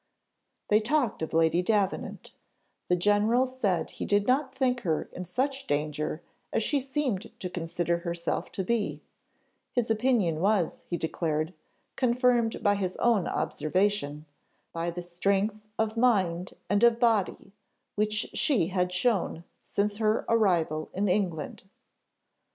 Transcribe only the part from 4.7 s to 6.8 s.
her in such danger as she